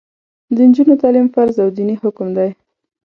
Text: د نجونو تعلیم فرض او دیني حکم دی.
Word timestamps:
د 0.55 0.57
نجونو 0.69 0.93
تعلیم 1.01 1.27
فرض 1.35 1.55
او 1.63 1.69
دیني 1.77 1.95
حکم 2.01 2.27
دی. 2.37 2.49